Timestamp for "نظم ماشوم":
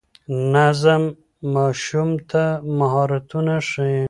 0.53-2.09